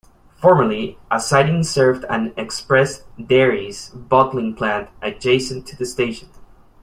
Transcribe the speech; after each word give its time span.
Formerly, 0.41 0.97
a 1.11 1.19
siding 1.19 1.61
served 1.61 2.05
an 2.05 2.33
Express 2.35 3.03
Dairies 3.23 3.89
bottling 3.93 4.55
plant 4.55 4.89
adjacent 5.03 5.67
to 5.67 5.75
the 5.75 5.85
station. 5.85 6.27